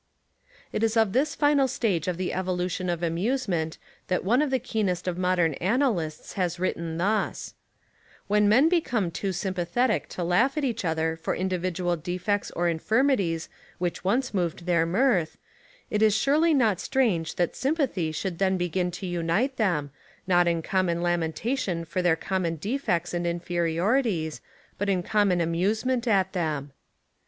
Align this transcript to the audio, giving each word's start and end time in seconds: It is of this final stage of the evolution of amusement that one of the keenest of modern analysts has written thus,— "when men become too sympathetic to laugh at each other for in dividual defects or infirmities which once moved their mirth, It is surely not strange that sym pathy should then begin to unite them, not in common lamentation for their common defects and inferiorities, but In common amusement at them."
It 0.73 0.81
is 0.81 0.97
of 0.97 1.13
this 1.13 1.35
final 1.35 1.67
stage 1.67 2.07
of 2.07 2.17
the 2.17 2.33
evolution 2.33 2.89
of 2.89 3.03
amusement 3.03 3.77
that 4.07 4.23
one 4.25 4.41
of 4.41 4.49
the 4.49 4.57
keenest 4.57 5.07
of 5.07 5.15
modern 5.15 5.53
analysts 5.61 6.33
has 6.33 6.59
written 6.59 6.97
thus,— 6.97 7.53
"when 8.27 8.49
men 8.49 8.67
become 8.67 9.11
too 9.11 9.31
sympathetic 9.31 10.09
to 10.09 10.23
laugh 10.23 10.57
at 10.57 10.63
each 10.63 10.83
other 10.83 11.15
for 11.15 11.35
in 11.35 11.47
dividual 11.49 11.97
defects 11.97 12.49
or 12.55 12.67
infirmities 12.67 13.47
which 13.77 14.03
once 14.03 14.33
moved 14.33 14.65
their 14.65 14.87
mirth, 14.87 15.37
It 15.91 16.01
is 16.01 16.15
surely 16.15 16.55
not 16.55 16.79
strange 16.79 17.35
that 17.35 17.55
sym 17.55 17.75
pathy 17.75 18.11
should 18.11 18.39
then 18.39 18.57
begin 18.57 18.89
to 18.89 19.05
unite 19.05 19.57
them, 19.57 19.91
not 20.25 20.47
in 20.47 20.63
common 20.63 21.03
lamentation 21.03 21.85
for 21.85 22.01
their 22.01 22.15
common 22.15 22.55
defects 22.55 23.13
and 23.13 23.27
inferiorities, 23.27 24.41
but 24.79 24.89
In 24.89 25.03
common 25.03 25.39
amusement 25.41 26.07
at 26.07 26.33
them." 26.33 26.71